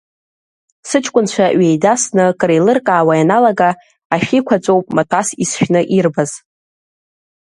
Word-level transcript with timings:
Сыҷкәынцәа 0.89 1.45
ҩеидасны, 1.57 2.25
креилыркаауа 2.39 3.13
ианалага, 3.15 3.69
ашәиқәаҵәоуп 4.13 4.87
маҭәас 4.95 5.27
исшәны 5.43 5.81
ирбаз! 5.97 6.31